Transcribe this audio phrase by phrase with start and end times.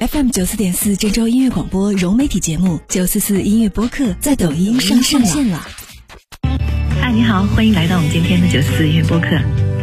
[0.00, 5.60] FM 九四点四郑州音乐广播融媒体节目九四四音乐播客在抖音上上线了。
[6.98, 9.38] 嗨，你好，欢迎来到我们今天的九四四音乐播客。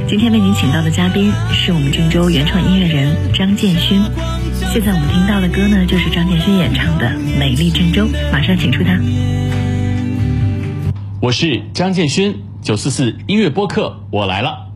[0.07, 4.01] 今天为您请到的嘉宾是我们郑州原创音乐人张建勋。
[4.73, 7.05] 现在我们听到的歌呢，就是张建勋演唱的
[7.37, 8.99] 《美丽郑州》，马上请出他。
[11.21, 14.66] 我是张建勋，九四四音乐播客，我来了。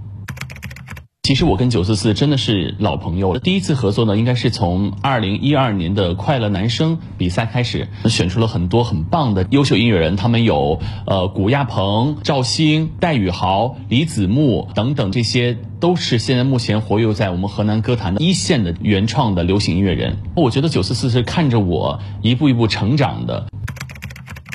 [1.24, 3.40] 其实我跟九四四真的是老朋友了。
[3.40, 10.16] 第一次合作呢，应该是从二零一二年的快乐男声比赛开始，选出了很多很棒的优秀音乐人。
[10.16, 20.18] 他们有呃古亚鹏、赵星、戴宇豪、李子木等等，这些都是现在目前活跃在我们河南歌坛的一线的原创的流行音乐人。
[20.36, 23.46] 我觉得九四四是看着我一步一步成长的。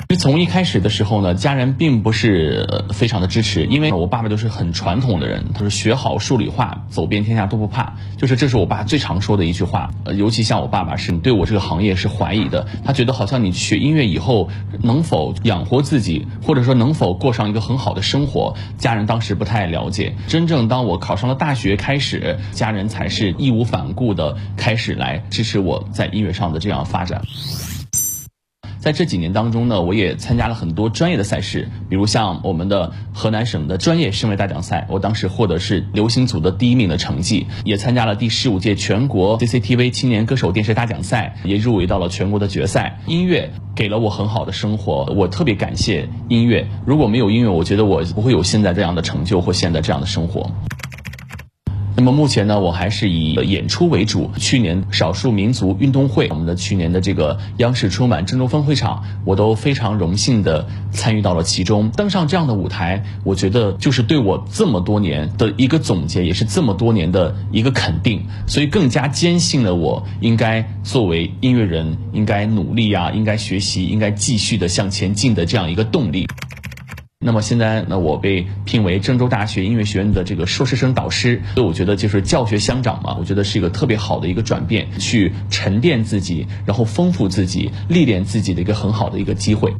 [0.09, 9.89] 其实从一开始的时候呢，家人并不是非常的支持，因为我爸爸都是很传统的人，他说学好数理化，走遍天下都不怕，就是这是我爸最常说的一句话。
[10.05, 14.49] 呃，尤其像我爸爸是对我这个行业是怀疑的，他觉得好像你学音乐以后
[14.81, 20.15] 能否养活自己，或者说能否过上一个很好的生活，家人当时不太了解。
[20.29, 27.21] 真正当我考上了大学开始，家人才是义无反顾的开始来支持我在音乐上的这样发展。
[28.87, 42.97] 在这几年当中呢，我也参加了很多专业的赛事，比如像我们的河南省的专业声乐大奖赛，我当时获得是流行组的第一名的成绩，也参加了第十五届全国 CCTV 青年歌手电视大奖赛，也入围到了全国的决赛。
[43.07, 46.65] 音乐给了我很好的生活，我特别感谢音乐。
[46.85, 50.49] 如果没有音乐，我觉得我不会有现在这样的成就或现在这样的生活。
[51.99, 54.29] 那么目前呢，我还是以演出为主。
[54.37, 61.89] 去年少数民族运动会，我们的去年的这个央视春晚郑州分会场，我都非常荣幸的参与到了其中。
[61.89, 68.23] 登上这样的舞台，我觉得就是对我这么多年的一个总结，也是这么多年的一个肯定。
[68.45, 76.27] 所以更加坚信了我应该作为音乐人，应该努力啊，应该学习，应该继续的向前进的这样一个动力。
[77.19, 89.73] 那么现在呢，我被聘为郑州大学音乐学院的这个硕士生导师，所以我觉得就是教学相长嘛，我觉得是一个特别好的一个转变，去沉淀自己，然后丰富自己，历练自己的一个很好的一个机会。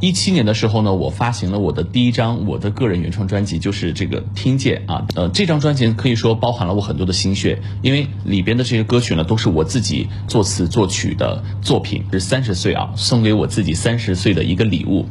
[0.00, 15.04] 一七年的时候呢，我发行了我的第一张我的个人原创专辑，就是这个《听见》啊，呃，这张专辑可以说包含了我很多的心血，因为里边的这些歌曲呢，都是我自己作词作曲的作品，是三十岁啊，送给我自己三十岁的一个礼物。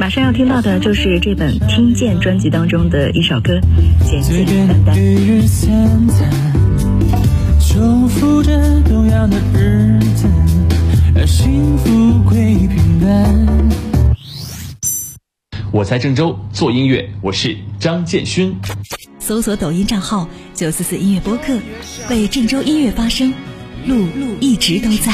[0.00, 3.52] 马上要听到的就是这本《听见》专辑当中的一首歌
[4.08, 4.96] 《简简单单》。
[7.60, 10.26] 重复着同样的日子，
[11.14, 13.68] 让幸福归平淡。
[15.70, 18.56] 我在郑州做音乐，我是张建勋。
[19.18, 21.58] 搜索抖音账号九四四音乐播客，
[22.08, 23.34] 为郑州音乐发声，
[23.86, 24.06] 路
[24.40, 25.12] 一直都在。